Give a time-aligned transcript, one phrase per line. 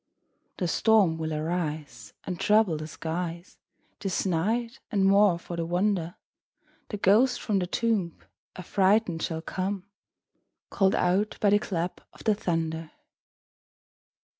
[0.57, 3.59] The storm will arise, And trouble the skies
[3.99, 6.15] This night; and, more for the wonder,
[6.89, 8.17] The ghost from the tomb
[8.55, 9.85] Affrighted shall come,
[10.71, 12.89] Call'd out by the clap of the thunder.